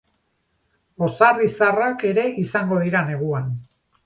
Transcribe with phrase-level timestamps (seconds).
[1.07, 3.55] Ozar-izarrak ere izango dira neguan.